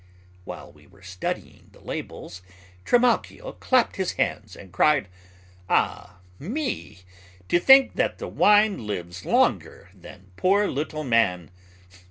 While 0.45 0.71
we 0.71 0.87
were 0.87 1.03
studying 1.03 1.69
the 1.73 1.79
labels, 1.79 2.41
Trimalchio 2.85 3.51
clapped 3.59 3.97
his 3.97 4.13
hands 4.13 4.55
and 4.55 4.73
cried, 4.73 5.07
"Ah 5.69 6.17
me! 6.39 7.01
To 7.49 7.59
think 7.59 7.93
that 7.97 8.19
wine 8.19 8.87
lives 8.87 9.25
longer 9.25 9.91
than 9.93 10.31
poor 10.37 10.65
little 10.67 11.03
man. 11.03 11.51